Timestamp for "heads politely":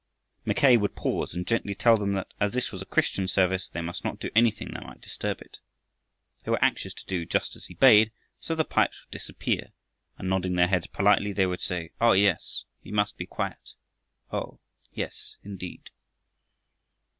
10.69-11.33